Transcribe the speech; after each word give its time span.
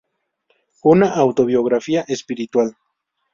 Una 0.81 1.13
autobiografía 1.13 2.01
espiritual. 2.07 2.75